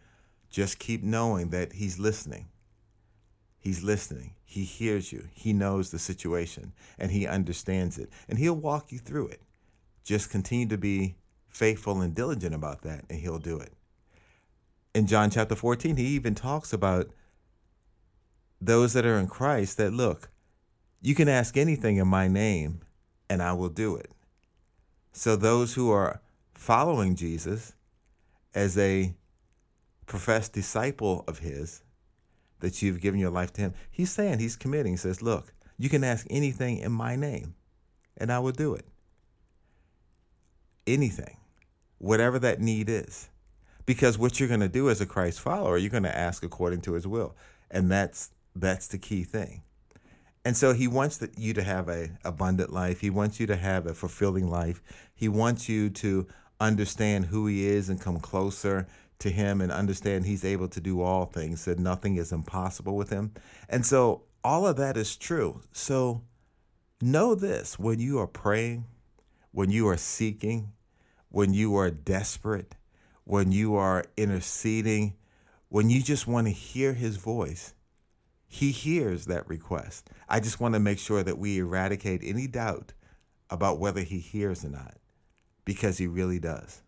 just 0.50 0.78
keep 0.78 1.02
knowing 1.02 1.50
that 1.50 1.74
he's 1.74 1.98
listening 1.98 2.46
he's 3.58 3.82
listening 3.82 4.34
he 4.44 4.64
hears 4.64 5.12
you 5.12 5.28
he 5.32 5.52
knows 5.52 5.90
the 5.90 5.98
situation 5.98 6.72
and 6.98 7.10
he 7.10 7.26
understands 7.26 7.98
it 7.98 8.10
and 8.28 8.38
he'll 8.38 8.54
walk 8.54 8.92
you 8.92 8.98
through 8.98 9.28
it 9.28 9.40
just 10.06 10.30
continue 10.30 10.68
to 10.68 10.78
be 10.78 11.16
faithful 11.48 12.00
and 12.00 12.14
diligent 12.14 12.54
about 12.54 12.82
that, 12.82 13.04
and 13.10 13.18
he'll 13.18 13.38
do 13.38 13.58
it. 13.58 13.72
In 14.94 15.06
John 15.06 15.30
chapter 15.30 15.54
14, 15.56 15.96
he 15.96 16.06
even 16.08 16.34
talks 16.34 16.72
about 16.72 17.10
those 18.60 18.92
that 18.92 19.04
are 19.04 19.18
in 19.18 19.26
Christ 19.26 19.76
that 19.78 19.92
look, 19.92 20.30
you 21.02 21.14
can 21.14 21.28
ask 21.28 21.56
anything 21.56 21.96
in 21.96 22.06
my 22.06 22.28
name, 22.28 22.80
and 23.28 23.42
I 23.42 23.52
will 23.52 23.68
do 23.68 23.96
it. 23.96 24.12
So, 25.12 25.34
those 25.34 25.74
who 25.74 25.90
are 25.90 26.20
following 26.54 27.16
Jesus 27.16 27.74
as 28.54 28.78
a 28.78 29.14
professed 30.06 30.52
disciple 30.52 31.24
of 31.26 31.40
his, 31.40 31.82
that 32.60 32.80
you've 32.82 33.00
given 33.00 33.20
your 33.20 33.30
life 33.30 33.52
to 33.54 33.60
him, 33.60 33.74
he's 33.90 34.10
saying, 34.10 34.38
he's 34.38 34.56
committing, 34.56 34.92
he 34.92 34.96
says, 34.96 35.22
Look, 35.22 35.52
You 35.78 35.88
can 35.88 36.04
ask 36.04 36.26
anything 36.30 36.78
in 36.78 36.92
my 36.92 37.16
name, 37.16 37.54
and 38.16 38.32
I 38.32 38.38
will 38.38 38.52
do 38.52 38.74
it. 38.74 38.86
Anything, 40.86 41.36
whatever 41.98 42.38
that 42.38 42.60
need 42.60 42.88
is. 42.88 43.28
Because 43.84 44.18
what 44.18 44.40
you're 44.40 44.48
going 44.48 44.60
to 44.60 44.68
do 44.68 44.90
as 44.90 45.00
a 45.00 45.06
Christ 45.06 45.40
follower, 45.40 45.76
you're 45.76 45.90
going 45.90 46.02
to 46.02 46.16
ask 46.16 46.42
according 46.42 46.80
to 46.82 46.94
his 46.94 47.06
will. 47.06 47.36
And 47.70 47.90
that's 47.90 48.30
that's 48.54 48.88
the 48.88 48.98
key 48.98 49.22
thing. 49.22 49.62
And 50.44 50.56
so 50.56 50.72
he 50.72 50.88
wants 50.88 51.20
you 51.36 51.52
to 51.54 51.62
have 51.62 51.88
a 51.88 52.10
abundant 52.24 52.72
life. 52.72 53.00
He 53.00 53.10
wants 53.10 53.38
you 53.38 53.46
to 53.48 53.56
have 53.56 53.86
a 53.86 53.94
fulfilling 53.94 54.48
life. 54.48 54.82
He 55.14 55.28
wants 55.28 55.68
you 55.68 55.90
to 55.90 56.26
understand 56.60 57.26
who 57.26 57.46
he 57.46 57.66
is 57.66 57.88
and 57.88 58.00
come 58.00 58.18
closer 58.18 58.86
to 59.18 59.30
him 59.30 59.60
and 59.60 59.72
understand 59.72 60.26
he's 60.26 60.44
able 60.44 60.68
to 60.68 60.80
do 60.80 61.00
all 61.00 61.24
things, 61.24 61.64
that 61.64 61.78
nothing 61.78 62.16
is 62.16 62.32
impossible 62.32 62.96
with 62.96 63.10
him. 63.10 63.32
And 63.68 63.84
so 63.84 64.22
all 64.44 64.66
of 64.66 64.76
that 64.76 64.96
is 64.96 65.16
true. 65.16 65.62
So 65.72 66.22
know 67.00 67.34
this 67.34 67.78
when 67.78 67.98
you 67.98 68.18
are 68.18 68.26
praying, 68.26 68.84
when 69.52 69.70
you 69.70 69.88
are 69.88 69.96
seeking, 69.96 70.72
when 71.30 71.54
you 71.54 71.76
are 71.76 71.90
desperate, 71.90 72.76
when 73.24 73.52
you 73.52 73.74
are 73.74 74.04
interceding, 74.16 75.14
when 75.68 75.90
you 75.90 76.02
just 76.02 76.26
want 76.26 76.46
to 76.46 76.52
hear 76.52 76.92
his 76.92 77.16
voice, 77.16 77.74
he 78.46 78.70
hears 78.70 79.26
that 79.26 79.48
request. 79.48 80.08
I 80.28 80.40
just 80.40 80.60
want 80.60 80.74
to 80.74 80.80
make 80.80 80.98
sure 80.98 81.22
that 81.22 81.38
we 81.38 81.58
eradicate 81.58 82.20
any 82.22 82.46
doubt 82.46 82.92
about 83.50 83.78
whether 83.78 84.02
he 84.02 84.20
hears 84.20 84.64
or 84.64 84.70
not, 84.70 84.96
because 85.64 85.98
he 85.98 86.06
really 86.06 86.38
does. 86.38 86.82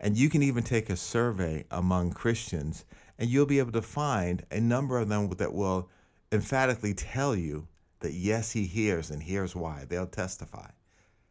And 0.00 0.16
you 0.16 0.28
can 0.28 0.42
even 0.42 0.62
take 0.62 0.90
a 0.90 0.96
survey 0.96 1.64
among 1.70 2.12
Christians, 2.12 2.84
and 3.18 3.30
you'll 3.30 3.46
be 3.46 3.58
able 3.58 3.72
to 3.72 3.82
find 3.82 4.44
a 4.50 4.60
number 4.60 4.98
of 4.98 5.08
them 5.08 5.30
that 5.30 5.54
will 5.54 5.88
emphatically 6.30 6.94
tell 6.94 7.34
you 7.34 7.68
that 8.00 8.12
yes, 8.12 8.52
he 8.52 8.64
hears, 8.64 9.10
and 9.10 9.22
here's 9.22 9.56
why. 9.56 9.84
They'll 9.88 10.06
testify. 10.06 10.70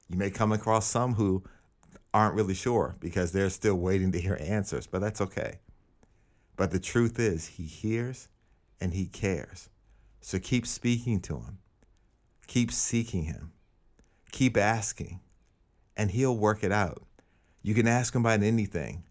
You 0.09 0.17
may 0.17 0.29
come 0.29 0.51
across 0.51 0.87
some 0.87 1.13
who 1.13 1.43
aren't 2.13 2.35
really 2.35 2.53
sure 2.53 2.95
because 2.99 3.31
they're 3.31 3.49
still 3.49 3.75
waiting 3.75 4.11
to 4.13 4.21
hear 4.21 4.37
answers, 4.39 4.87
but 4.87 4.99
that's 5.01 5.21
okay. 5.21 5.59
But 6.55 6.71
the 6.71 6.79
truth 6.79 7.19
is, 7.19 7.47
he 7.47 7.63
hears 7.63 8.29
and 8.79 8.93
he 8.93 9.05
cares. 9.05 9.69
So 10.21 10.39
keep 10.39 10.65
speaking 10.65 11.19
to 11.21 11.35
him, 11.35 11.59
keep 12.47 12.71
seeking 12.71 13.25
him, 13.25 13.51
keep 14.31 14.57
asking, 14.57 15.19
and 15.97 16.11
he'll 16.11 16.37
work 16.37 16.63
it 16.63 16.71
out. 16.71 17.03
You 17.65 17.73
can 17.73 17.87
ask 17.87 18.13
him 18.13 18.21
about 18.21 18.43
anything 18.43 19.05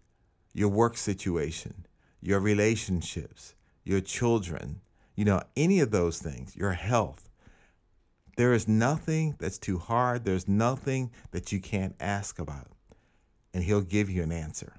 your 0.53 0.69
work 0.69 0.95
situation, 0.95 1.85
your 2.21 2.39
relationships, 2.39 3.53
your 3.83 3.99
children, 3.99 4.79
you 5.13 5.25
know, 5.25 5.41
any 5.57 5.81
of 5.81 5.91
those 5.91 6.19
things, 6.19 6.55
your 6.55 6.71
health. 6.71 7.27
There 8.37 8.53
is 8.53 8.65
nothing 8.65 9.35
that's 9.39 9.57
too 9.57 9.77
hard. 9.77 10.23
There's 10.23 10.47
nothing 10.47 11.11
that 11.31 11.51
you 11.51 11.59
can't 11.59 11.95
ask 11.99 12.39
about. 12.39 12.69
And 13.53 13.61
he'll 13.61 13.81
give 13.81 14.09
you 14.09 14.23
an 14.23 14.31
answer. 14.31 14.77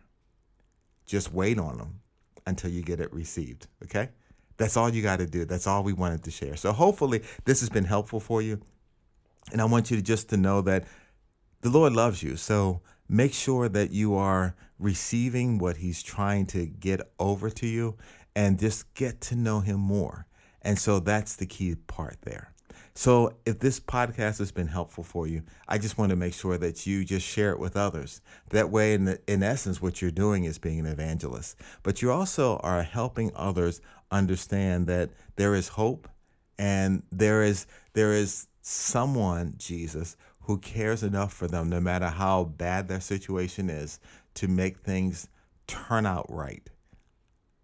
Just 1.04 1.34
wait 1.34 1.58
on 1.58 1.78
him 1.78 2.00
until 2.46 2.70
you 2.70 2.80
get 2.80 2.98
it 2.98 3.12
received. 3.12 3.66
Okay? 3.84 4.08
That's 4.56 4.78
all 4.78 4.88
you 4.88 5.02
got 5.02 5.18
to 5.18 5.26
do. 5.26 5.44
That's 5.44 5.66
all 5.66 5.82
we 5.82 5.92
wanted 5.92 6.24
to 6.24 6.30
share. 6.30 6.56
So 6.56 6.72
hopefully 6.72 7.22
this 7.44 7.60
has 7.60 7.68
been 7.68 7.84
helpful 7.84 8.20
for 8.20 8.40
you. 8.40 8.58
And 9.52 9.60
I 9.60 9.66
want 9.66 9.90
you 9.90 9.98
to 9.98 10.02
just 10.02 10.30
to 10.30 10.38
know 10.38 10.62
that 10.62 10.86
the 11.60 11.68
Lord 11.68 11.92
loves 11.92 12.22
you. 12.22 12.36
So 12.36 12.80
make 13.08 13.32
sure 13.32 13.68
that 13.68 13.90
you 13.90 14.14
are 14.14 14.54
receiving 14.78 15.58
what 15.58 15.78
he's 15.78 16.02
trying 16.02 16.46
to 16.46 16.66
get 16.66 17.00
over 17.18 17.50
to 17.50 17.66
you 17.66 17.96
and 18.34 18.58
just 18.58 18.92
get 18.94 19.20
to 19.22 19.36
know 19.36 19.60
him 19.60 19.80
more. 19.80 20.26
And 20.62 20.78
so 20.78 21.00
that's 21.00 21.36
the 21.36 21.46
key 21.46 21.74
part 21.74 22.18
there. 22.22 22.52
So 22.94 23.36
if 23.44 23.58
this 23.58 23.78
podcast 23.78 24.38
has 24.38 24.52
been 24.52 24.68
helpful 24.68 25.04
for 25.04 25.26
you, 25.26 25.42
I 25.68 25.76
just 25.76 25.98
want 25.98 26.10
to 26.10 26.16
make 26.16 26.32
sure 26.32 26.56
that 26.56 26.86
you 26.86 27.04
just 27.04 27.26
share 27.26 27.50
it 27.50 27.58
with 27.58 27.76
others. 27.76 28.22
That 28.50 28.70
way, 28.70 28.94
in, 28.94 29.04
the, 29.04 29.20
in 29.26 29.42
essence, 29.42 29.82
what 29.82 30.00
you're 30.00 30.10
doing 30.10 30.44
is 30.44 30.56
being 30.58 30.80
an 30.80 30.86
evangelist, 30.86 31.56
but 31.82 32.00
you 32.00 32.10
also 32.10 32.56
are 32.58 32.82
helping 32.82 33.32
others 33.34 33.82
understand 34.10 34.86
that 34.86 35.10
there 35.36 35.54
is 35.54 35.68
hope 35.68 36.08
and 36.58 37.02
there 37.12 37.42
is 37.42 37.66
there 37.92 38.12
is 38.12 38.46
someone, 38.62 39.54
Jesus, 39.58 40.16
who 40.46 40.56
cares 40.58 41.02
enough 41.02 41.32
for 41.32 41.48
them, 41.48 41.68
no 41.68 41.80
matter 41.80 42.06
how 42.06 42.44
bad 42.44 42.86
their 42.86 43.00
situation 43.00 43.68
is, 43.68 43.98
to 44.34 44.46
make 44.46 44.78
things 44.78 45.26
turn 45.66 46.06
out 46.06 46.24
right. 46.28 46.70